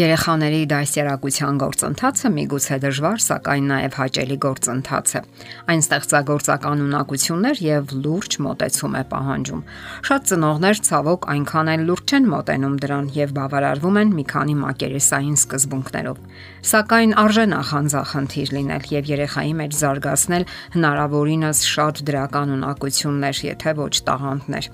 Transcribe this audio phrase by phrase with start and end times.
[0.00, 5.20] Երեխաների դասերակցության գործընթացը միգուցե դժվար, սակայն նաև հաճելի գործընթաց է։
[5.72, 9.62] Այն ստեղծագործական ունակություններ եւ լուրջ մոտեցում է պահանջում։
[10.08, 15.38] Շատ ծնողներ ցավոք այնքան էլ լուրջ չեն մոտենում դրան եւ բավարարվում են մի քանի մակերեսային
[15.44, 16.24] սկզբունքներով։
[16.70, 24.70] Սակայն արժե նախանձախնդիր լինել եւ երեխայի մեջ զարգացնել հնարավորինս շատ դրական ունակություններ, եթե ոչ տաղանդներ։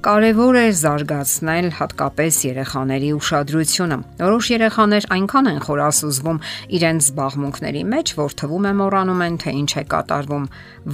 [0.00, 6.38] Կարևոր է զարգացնել հատկապես երեխաների ուշադրությունը։ Որոշ երեխաներ այնքան են խորասուզվում
[6.78, 10.46] իրենց զբաղմունքների մեջ, որ թվում է մոռանում են, թե ինչ է կատարվում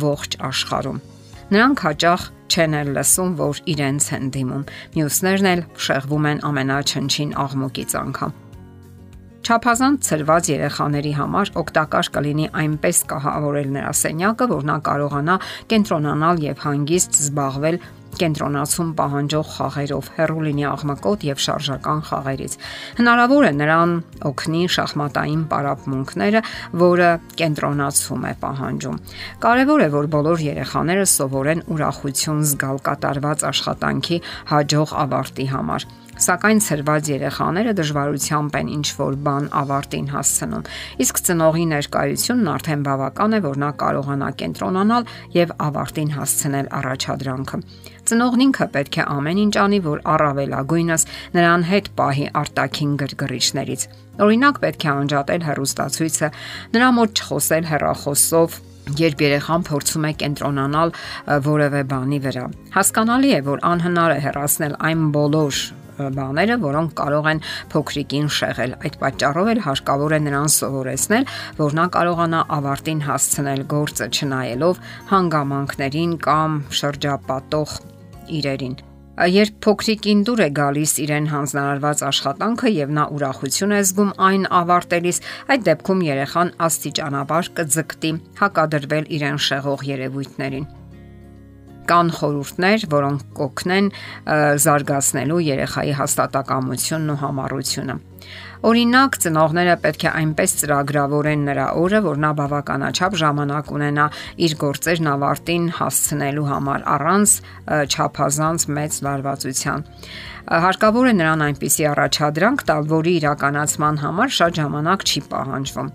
[0.02, 0.98] ողջ աշխարհում։
[1.55, 7.96] Նրանք հաճախ չեն էլ լսում, որ իրենց են դիմում։ Մյուսներն էլ շեղվում են ամենաչնչին աղմուկից
[8.02, 8.34] անգամ։
[9.46, 15.37] Չափազանց ծրված երեխաների համար օգտակար կլինի այնպես կահավորել նրա սենյակը, որ նա կարողանա
[15.70, 17.79] կենտրոնանալ եւ հանգիստ զբաղվել
[18.21, 22.57] կենտրոնացում պահանջող խաղերով, հեռու լինի աղմկոտ եւ շարժական խաղերից։
[23.01, 23.95] Հնարավոր է նրան
[24.31, 26.43] օգնի շախմատային պարապմունքները,
[26.87, 27.11] որը
[27.43, 29.01] կենտրոնացում է պահանջում։
[29.47, 34.21] Կարևոր է, որ բոլոր երեխաները սովորեն ուրախություն զգալ կատարված աշխատանքի
[34.55, 40.63] հաջող ավարտի համար Սակայն ծրված երեխաները դժվարությամբ են ինչ որ բան ավարտին հասցնում։
[41.05, 47.61] Իսկ ծնողի ներկայությունն արդեն բավական է, որ նա կարողանա կենտրոնանալ եւ ավարտին հասցնել առաջադրանքը։
[48.09, 51.07] Ծնողն ինքը պետք է ամեն ինչ անի, որ առավելագույնս
[51.37, 56.29] նրան հետ պահի արտաքին գրգռիչներից։ Օրինակ պետք է անջատել հեռուստացույցը,
[56.73, 58.61] նրա մոտ չխոսել հեռախոսով
[58.97, 60.93] երբ երեխան փորձում է կենտրոնանալ
[61.45, 62.45] որևէ բանի վրա։
[62.77, 65.59] Հասկանալի է, որ անհնար է հեռացնել այն բոլոր
[65.97, 71.28] բաները, որոնք կարող են փոքրիկին շեղել։ Այդ պատճառով էլ հարկավոր է նրան սովորեցնել,
[71.61, 77.78] որ նա կարողանա ավարտին հասցնել գործը չնայելով հանգամանքներին կամ շրջապատող
[78.41, 78.77] իրերին։
[79.16, 85.22] Երբ փոքրիկին դուր է գալիս իրեն հանձնարարված աշխատանքը եւ նա ուրախություն է զգում այն ավարտելիս,
[85.56, 90.69] այդ դեպքում երեխան աստիճանաբար կձգտի հակադրվել իրեն շեղող երևույթներին
[91.91, 93.88] կան խորհուրդներ, որոնք կօգնեն
[94.66, 97.97] զարգացնելու երեխայի հաստատակամությունն ու համառությունը։
[98.66, 104.06] Օրինակ, ծնողները պետք է այնպես ծրագրավորեն նրա օրը, որ նա բավականաչափ ժամանակ ունենա
[104.46, 107.34] իր գործերն ավարտին հասցնելու համար առանց
[107.92, 109.86] չափազանց մեծ լարվածության։
[110.66, 115.92] Հարկավոր է նրան այնպիսի առաջադրանք տալ, որի իրականացման համար շատ ժամանակ չի պահանջվում։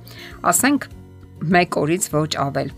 [0.54, 0.88] Ասենք
[1.50, 2.74] 1 օրից ոչ ավել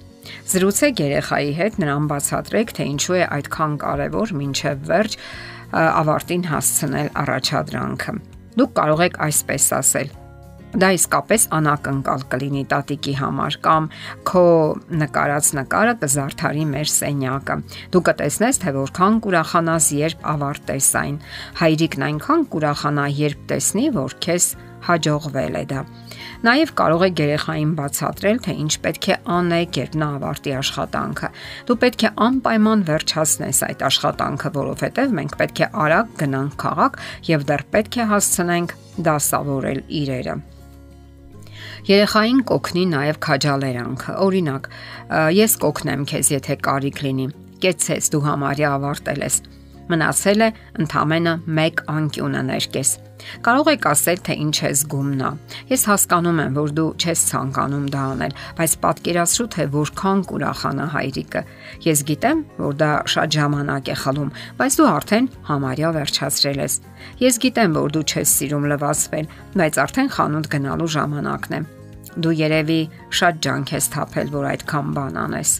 [0.53, 5.17] Զրուցեք երեխայի հետ, նրան բացատրեք, թե ինչու է այդքան կարևոր մինչև վերջ
[5.73, 8.17] ավարտին հասցնել առաջադրանքը։
[8.59, 10.11] Դուք կարող եք այսպես ասել.
[10.73, 13.87] Դա իսկապես անակնկալ կլինի տատիկի համար կամ
[14.25, 14.45] քո
[15.03, 17.57] նկարած նկարը կզարթարի մեր սենյակը։
[17.93, 21.19] Դու կտեսնես, թե որքան կուրախանաս, երբ ավարտես այն։
[21.61, 24.49] Հայրիկն այնքան կուրախանա, երբ տեսնի, որ քեզ
[24.87, 25.81] հաջողվել է դա։
[26.43, 31.29] Նաև կարող եք երեխային բացատրել, թե ինչ պետք է անեք, երբ նա ավարտի աշխատանքը։
[31.69, 36.99] Դու պետք է անպայման վերջացնես այդ աշխատանքը, որովհետև մենք պետք է արագ գնանք քաղաք
[37.31, 38.75] եւ դեռ պետք է հասցնենք
[39.07, 40.35] դասավորել իրերը։
[41.83, 44.69] Երեխային կօգնի նաև քաջալերանքը։ Օրինակ,
[45.39, 47.25] ես կօգնեմ քեզ, եթե կարիք լինի։
[47.63, 49.37] Կեցես դու համարյա ավարտել ես
[49.91, 50.49] Մնացել է
[50.79, 52.91] ընդամենը 1 անկյունը ներկես։
[53.43, 55.29] Կարող եք ասել, թե ինչ է զգում նա։
[55.71, 61.43] Ես հասկանում եմ, որ դու չես ցանկանում դա անել, բայց պատկերացրու, թե որքան կուրախանա հայրիկը։
[61.87, 66.79] Ես գիտեմ, որ դա շատ ժամանակ է խլում, բայց դու արդեն համարյա վերջացրել ես։
[67.23, 69.29] Ես գիտեմ, որ դու չես սիրում լվացվել,
[69.59, 71.61] բայց արդեն խանութ գնալու ժամանակն է։
[72.23, 72.81] Դու երևի
[73.19, 75.53] շատ ջանք ես թափել, որ այդքան բան անես։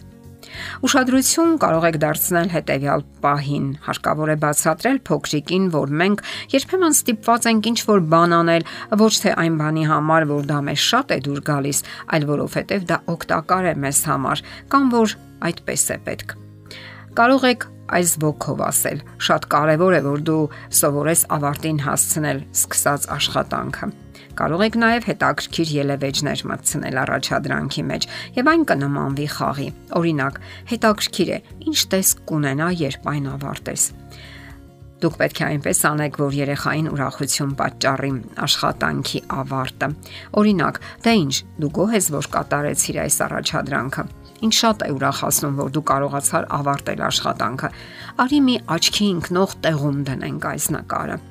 [0.84, 7.68] Ուշադրություն կարող եք դարձնել հետևյալ պահին։ Հարկավոր է բացատրել փոքրիկին, որ մենք երբեմն ստիպված ենք
[7.72, 8.66] ինչ-որ բան անել,
[9.04, 12.98] ոչ թե այն բանի համար, որ դա մեզ շատ է դուր գալիս, այլ որովհետև դա
[13.14, 14.44] օգտակար է մեզ համար,
[14.74, 15.16] կամ որ
[15.50, 16.36] այդպես է պետք։
[17.14, 18.98] Կարող եք այս ոգով ասել.
[19.24, 20.44] շատ կարևոր է, որ դու
[20.80, 24.03] սովորես ավարտին հասցնել սկսած աշխատանքը։
[24.34, 29.66] Կարող եք նաև հետաքրքիր ելևէջներ մտցնել առաջադրանքի մեջ եւ այն կնմանվի խաղի։
[30.00, 30.38] Օրինակ,
[30.74, 31.38] հետաքրքիր է,
[31.70, 33.84] ինչ տեսք կունենա, երբ այն ավարտես։
[35.04, 38.10] Դուք պետք է այնպես անեք, որ երեխային ուրախություն պատճառի
[38.46, 39.88] աշխատանքի ավարտը։
[40.40, 44.06] Օրինակ, դա ինչ, դու գոհ ես, որ կատարեցիր այս առաջադրանքը։
[44.48, 47.72] Ինչ շատ է ուրախացնում, որ դու կարողացար ավարտել աշխատանքը։
[48.24, 51.22] Արի մի աչքի ընկնող տեղում դնենք այս նկարը։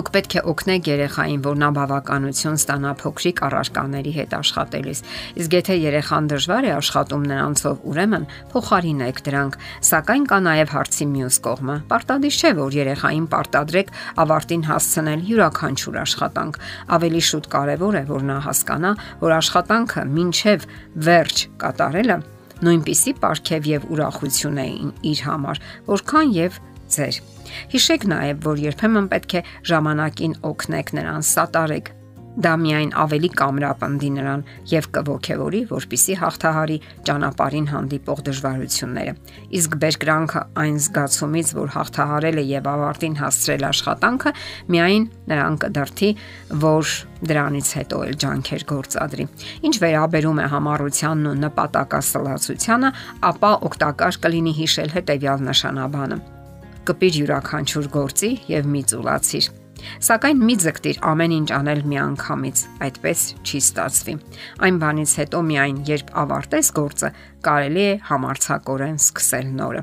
[0.00, 5.02] Դուք պետք է օգնեք երեխային, որ նա բավականություն ստանա փոքրիկ առարկաների հետ աշխատելիս։
[5.42, 8.24] Իսկ եթե երեխան դժվար է աշխատում նրանցով, ուրեմն
[8.54, 9.58] փոխարինեք դրանք։
[9.90, 13.94] Սակայն կա նաև հարցի մյուս կողմը։ Պարտադիր չէ, որ երեխային պարտադրեք
[14.24, 16.60] ավարտին հասցնել յուրաքանչյուր աշխատանք։
[16.96, 20.68] Ավելի շուտ կարևոր է, որ նա հասկանա, որ աշխատանքը ինչև
[21.10, 22.22] վերջ կատարելը
[22.60, 24.66] նույնպիսի պարգև եւ ուրախություն է
[25.10, 26.58] իր համար, որքան եւ
[26.96, 27.22] ձեր։
[27.76, 31.96] Հիշեք նաև, որ երբեմն պետք է ժամանակին օգնեք նրան սատարեք
[32.38, 36.76] Դա միայն ավելի կամրապնդի նրան եւ կողքեվորի, որpիսի հաղթահարի
[37.08, 39.14] ճանապարհին հանդիպող դժվարությունները։
[39.58, 44.34] Իսկ բերկրանքը այն զգացումից, որ հաղթահարել է եւ ավարտին հասցրել աշխատանքը,
[44.70, 46.10] միայն նրան կդրթի,
[46.70, 46.96] որ
[47.34, 49.30] դրանից հետո էլ ջանքեր գործադրի։
[49.66, 52.96] Ինչ վերաբերում է համառությանն ու նպատակասլացությանը,
[53.34, 56.22] ապա օգտակար կլինի հիշել հետեւյալ նշանաբանը
[56.88, 59.48] կպիր յուրաքանչյուր գործի եւ մի ծուլացիր։
[60.04, 64.14] Սակայն մի ձգտիր ամեն ինչ անել միանգամից, այդպես չի ստացվի։
[64.66, 67.10] Այն բանից հետո միայն երբ ավարտես գործը,
[67.46, 69.82] կարելի է համարցակորեն սկսել նորը։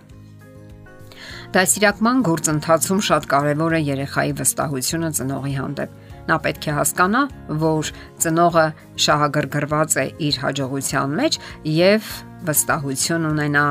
[1.58, 5.94] Դասիրակման գործընթացում շատ կարևոր է երեխայի վստահությունը ծնողի հանդեպ։
[6.28, 7.22] Նա պետք է հասկանա,
[7.64, 7.92] որ
[8.24, 8.66] ծնողը
[9.06, 11.40] շահագրգռված է իր հաջողության մեջ
[11.72, 12.10] եւ
[12.52, 13.68] վստահություն ունենա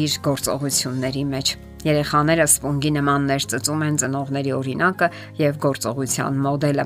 [0.00, 5.08] իր գործողությունների մեջ։ Երեխաները սպունգի նման ներծծում են ծնողների օրինակը
[5.40, 6.84] եւ գործողության մոդելը։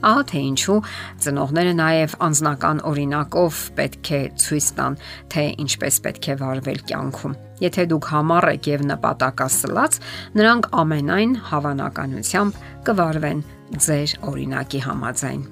[0.00, 0.76] Ահա թե ինչու
[1.20, 4.96] ծնողները նաև անznական օրինակով պետք է ցույց տան,
[5.34, 10.00] թե ինչպես պետք է վարվել կյանքում։ Եթե դուք համառ եք եւ նպատակասլաց,
[10.40, 13.46] նրանք ամենայն հավանականությամբ կվարվեն
[13.76, 15.46] ձեր օրինակի համաձայն։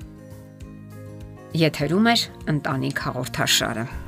[1.68, 2.18] Եթերում է
[2.56, 4.07] ընտանիք հաղորդաշարը։